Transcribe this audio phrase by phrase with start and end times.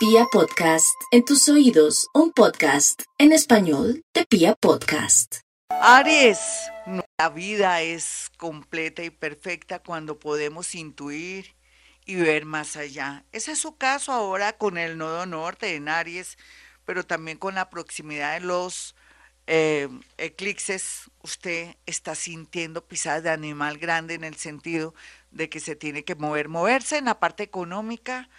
[0.00, 5.40] Pia Podcast, en tus oídos, un podcast en español de Pia Podcast.
[5.68, 6.40] Aries,
[7.18, 11.54] la vida es completa y perfecta cuando podemos intuir
[12.06, 13.26] y ver más allá.
[13.32, 16.38] Ese es su caso ahora con el nodo norte en Aries,
[16.86, 18.94] pero también con la proximidad de los
[19.46, 21.10] eh, eclipses.
[21.22, 24.94] Usted está sintiendo pisadas de animal grande en el sentido
[25.30, 28.30] de que se tiene que mover, moverse en la parte económica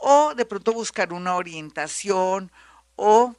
[0.00, 2.50] o de pronto buscar una orientación
[2.96, 3.34] o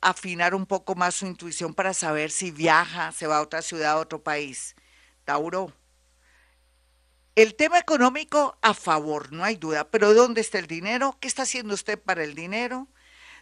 [0.00, 3.92] afinar un poco más su intuición para saber si viaja, se va a otra ciudad,
[3.92, 4.76] a otro país.
[5.24, 5.72] Tauro.
[7.34, 11.18] El tema económico a favor, no hay duda, pero ¿dónde está el dinero?
[11.20, 12.88] ¿Qué está haciendo usted para el dinero?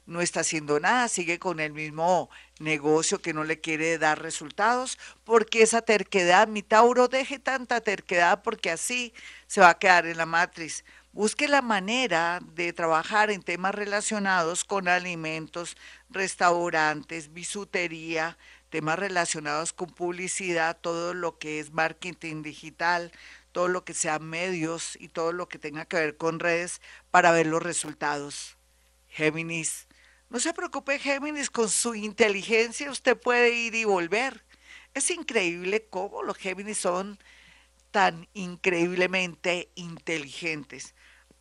[0.06, 2.28] No está haciendo nada, sigue con el mismo
[2.58, 8.42] negocio que no le quiere dar resultados, porque esa terquedad, mi Tauro, deje tanta terquedad
[8.42, 9.14] porque así
[9.46, 10.84] se va a quedar en la matriz.
[11.14, 15.76] Busque la manera de trabajar en temas relacionados con alimentos,
[16.10, 18.36] restaurantes, bisutería,
[18.68, 23.12] temas relacionados con publicidad, todo lo que es marketing digital,
[23.52, 26.80] todo lo que sea medios y todo lo que tenga que ver con redes
[27.12, 28.56] para ver los resultados.
[29.06, 29.86] Géminis,
[30.30, 34.44] no se preocupe Géminis, con su inteligencia usted puede ir y volver.
[34.94, 37.20] Es increíble cómo los Géminis son
[37.92, 40.92] tan increíblemente inteligentes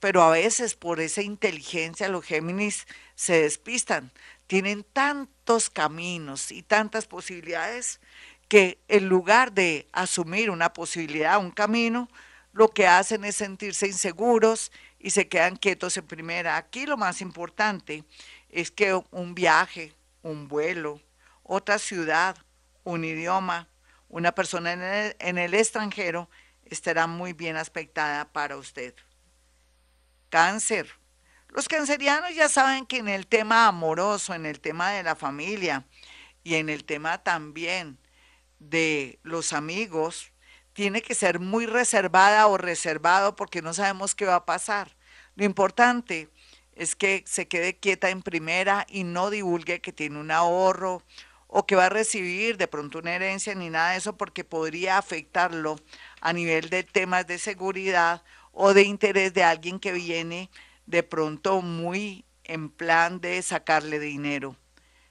[0.04, 4.12] pero a veces por esa inteligencia los Géminis se despistan.
[4.48, 8.02] Tienen tantos caminos y tantas posibilidades
[8.50, 12.10] que en lugar de asumir una posibilidad, un camino,
[12.52, 16.58] lo que hacen es sentirse inseguros y se quedan quietos en primera.
[16.58, 18.04] Aquí lo más importante
[18.50, 21.00] es que un viaje, un vuelo,
[21.44, 22.36] otra ciudad,
[22.84, 23.70] un idioma,
[24.10, 26.30] una persona en el, en el extranjero
[26.66, 28.94] estará muy bien aspectada para usted
[30.34, 30.88] cáncer.
[31.50, 35.86] Los cancerianos ya saben que en el tema amoroso, en el tema de la familia
[36.44, 38.00] y en el tema también
[38.58, 40.32] de los amigos,
[40.74, 44.96] tiene que ser muy reservada o reservado porque no sabemos qué va a pasar.
[45.36, 46.30] Lo importante
[46.74, 51.04] es que se quede quieta en primera y no divulgue que tiene un ahorro
[51.46, 54.98] o que va a recibir de pronto una herencia ni nada de eso porque podría
[54.98, 55.76] afectarlo
[56.22, 58.24] a nivel de temas de seguridad
[58.54, 60.50] o de interés de alguien que viene
[60.86, 64.56] de pronto muy en plan de sacarle dinero.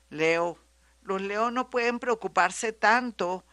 [0.08, 0.58] Leo,
[1.02, 3.44] los leos no pueden preocuparse tanto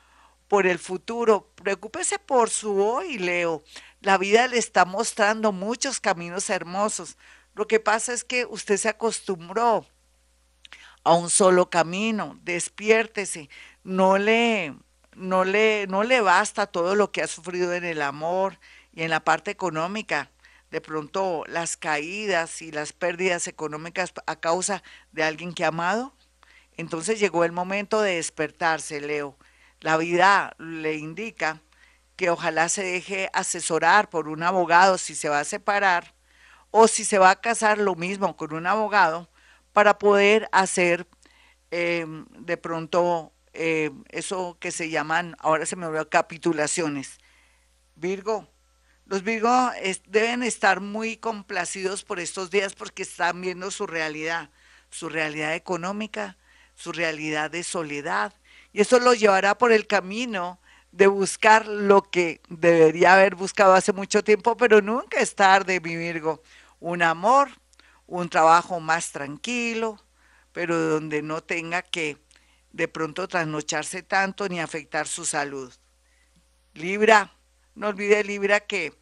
[0.48, 3.64] por el futuro, preocúpese por su hoy, Leo.
[4.02, 7.18] La vida le está mostrando muchos caminos hermosos.
[7.54, 9.86] Lo que pasa es que usted se acostumbró
[11.04, 12.40] a un solo camino.
[12.44, 13.50] Despiértese.
[13.84, 14.76] No le,
[15.16, 18.60] no le, no le basta todo lo que ha sufrido en el amor,
[18.94, 20.32] y en la parte económica,
[20.72, 26.14] de pronto las caídas y las pérdidas económicas a causa de alguien que ha amado.
[26.78, 29.38] Entonces llegó el momento de despertarse, Leo.
[29.82, 31.62] La vida le indica
[32.16, 36.14] que ojalá se deje asesorar por un abogado si se va a separar
[36.72, 39.30] o si se va a casar lo mismo con un abogado
[39.74, 41.08] para poder hacer
[41.72, 47.20] em, de pronto em, eso que se llaman, ahora se me olvidó, capitulaciones.
[47.96, 48.48] Virgo,
[49.10, 49.72] los Virgo
[50.06, 54.52] deben estar muy complacidos por estos días porque están viendo su realidad,
[54.92, 56.38] su realidad económica,
[56.76, 58.36] su realidad de soledad.
[58.72, 60.60] Y eso los llevará por el camino
[60.92, 65.96] de buscar lo que debería haber buscado hace mucho tiempo, pero nunca es tarde, mi
[65.96, 66.44] Virgo.
[66.80, 67.50] Un amor,
[68.06, 70.00] un trabajo más tranquilo,
[70.54, 72.18] pero donde no tenga que
[72.74, 75.74] de pronto trasnocharse tanto ni afectar su salud.
[76.76, 77.34] Libra,
[77.74, 78.99] no olvide Libra que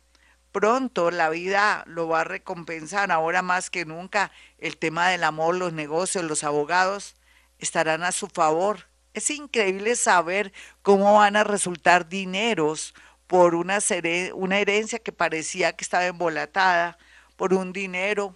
[0.52, 5.56] pronto la vida lo va a recompensar, ahora más que nunca el tema del amor,
[5.56, 7.16] los negocios, los abogados
[7.60, 8.88] estarán a su favor.
[9.14, 12.94] Es increíble saber cómo van a resultar dineros
[13.28, 16.98] por una, herencia que parecía que estaba embolatada,
[17.36, 18.36] por un dinero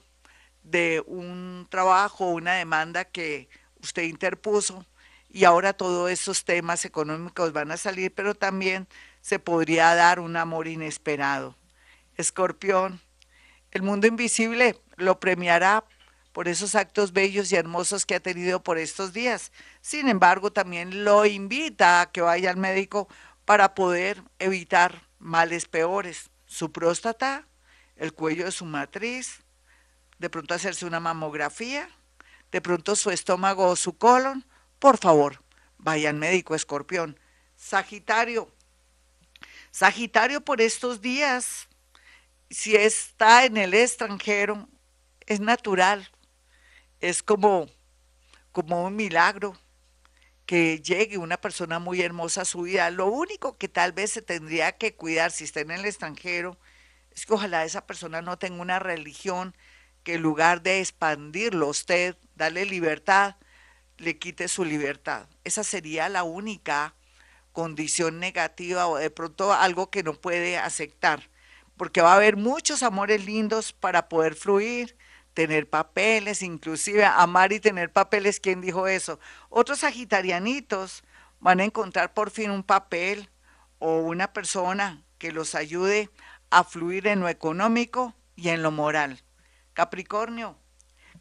[0.63, 3.49] de un trabajo, una demanda que
[3.81, 4.85] usted interpuso
[5.29, 8.87] y ahora todos esos temas económicos van a salir, pero también
[9.21, 11.55] se podría dar un amor inesperado.
[12.21, 13.01] Escorpión,
[13.71, 15.83] el mundo invisible lo premiará
[16.31, 19.51] por esos actos bellos y hermosos que ha tenido por estos días.
[19.81, 23.09] Sin embargo, también lo invita a que vaya al médico
[23.45, 26.29] para poder evitar males peores.
[26.45, 27.47] Su próstata,
[27.95, 29.41] el cuello de su matriz,
[30.19, 31.89] de pronto hacerse una mamografía,
[32.51, 34.45] de pronto su estómago o su colon.
[34.79, 35.43] Por favor,
[35.77, 37.19] vaya al médico, escorpión.
[37.55, 38.49] Sagitario.
[39.71, 41.67] Sagitario por estos días
[42.51, 44.67] si está en el extranjero,
[45.25, 46.09] es natural
[47.01, 47.67] es como,
[48.51, 49.57] como un milagro
[50.45, 52.89] que llegue una persona muy hermosa a su vida.
[52.91, 56.57] Lo único que tal vez se tendría que cuidar si está en el extranjero
[57.11, 59.55] es que ojalá esa persona no tenga una religión
[60.03, 63.35] que en lugar de expandirlo usted, darle libertad,
[63.97, 65.27] le quite su libertad.
[65.43, 66.95] Esa sería la única
[67.51, 71.29] condición negativa o de pronto algo que no puede aceptar,
[71.81, 74.95] porque va a haber muchos amores lindos para poder fluir,
[75.33, 79.19] tener papeles, inclusive amar y tener papeles, ¿quién dijo eso?
[79.49, 81.03] Otros sagitarianitos
[81.39, 83.31] van a encontrar por fin un papel
[83.79, 86.11] o una persona que los ayude
[86.51, 89.23] a fluir en lo económico y en lo moral.
[89.73, 90.59] Capricornio,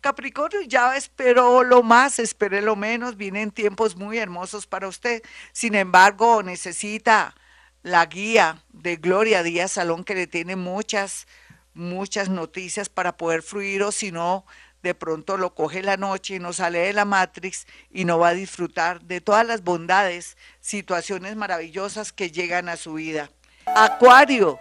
[0.03, 5.23] Capricornio ya esperó lo más, espere lo menos, vienen tiempos muy hermosos para usted.
[5.53, 7.35] Sin embargo, necesita
[7.83, 11.27] la guía de Gloria Díaz Salón que le tiene muchas,
[11.75, 14.45] muchas noticias para poder fluir o si no,
[14.83, 18.29] de pronto lo coge la noche y no sale de la Matrix y no va
[18.29, 23.31] a disfrutar de todas las bondades, situaciones maravillosas que llegan a su vida.
[23.67, 24.59] Acuario.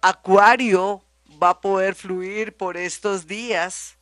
[0.00, 1.04] Acuario
[1.42, 3.96] va a poder fluir por estos días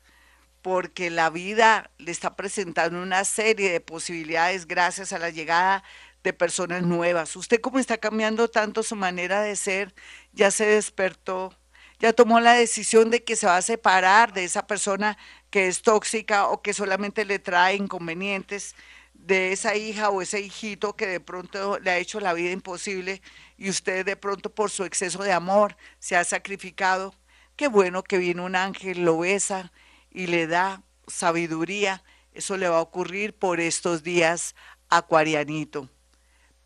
[0.60, 5.82] porque la vida le está presentando una serie de posibilidades gracias a la llegada
[6.22, 7.36] de personas nuevas.
[7.36, 9.94] Usted cómo está cambiando tanto su manera de ser,
[10.32, 11.56] ya se despertó,
[11.98, 15.18] ya tomó la decisión de que se va a separar de esa persona
[15.50, 18.74] que es tóxica o que solamente le trae inconvenientes,
[19.14, 23.22] de esa hija o ese hijito que de pronto le ha hecho la vida imposible
[23.56, 27.14] y usted de pronto por su exceso de amor se ha sacrificado.
[27.54, 29.70] Qué bueno que viene un ángel, lo besa,
[30.10, 32.02] y le da sabiduría.
[32.32, 34.54] Eso le va a ocurrir por estos días,
[34.88, 35.88] Acuarianito.